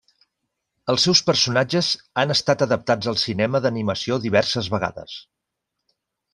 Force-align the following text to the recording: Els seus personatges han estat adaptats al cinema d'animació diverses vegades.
Els 0.93 1.03
seus 1.07 1.21
personatges 1.27 1.89
han 2.23 2.35
estat 2.37 2.65
adaptats 2.67 3.11
al 3.13 3.21
cinema 3.27 3.63
d'animació 3.67 4.21
diverses 4.27 4.75
vegades. 4.77 5.23